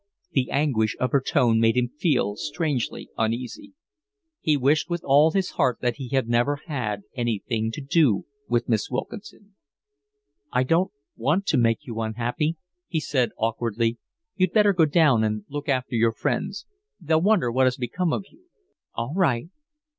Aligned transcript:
The 0.31 0.49
anguish 0.49 0.95
of 0.99 1.11
her 1.11 1.21
tone 1.21 1.59
made 1.59 1.77
him 1.77 1.87
feel 1.89 2.35
strangely 2.35 3.11
uneasy. 3.19 3.73
He 4.39 4.57
wished 4.57 4.89
with 4.89 5.03
all 5.03 5.29
his 5.29 5.51
heart 5.51 5.77
that 5.81 5.97
he 5.97 6.09
had 6.09 6.27
never 6.27 6.55
had 6.65 7.03
anything 7.13 7.69
to 7.73 7.81
do 7.81 8.25
with 8.49 8.67
Miss 8.67 8.89
Wilkinson. 8.89 9.53
"I 10.51 10.63
don't 10.63 10.91
want 11.15 11.45
to 11.45 11.57
make 11.59 11.85
you 11.85 11.99
unhappy," 12.01 12.57
he 12.87 12.99
said 12.99 13.29
awkwardly. 13.37 13.99
"You'd 14.35 14.53
better 14.53 14.73
go 14.73 14.85
down 14.85 15.23
and 15.23 15.45
look 15.49 15.69
after 15.69 15.93
your 15.93 16.13
friends. 16.13 16.65
They'll 16.99 17.21
wonder 17.21 17.51
what 17.51 17.67
has 17.67 17.77
become 17.77 18.11
of 18.11 18.25
you." 18.31 18.45
"All 18.95 19.13
right." 19.15 19.49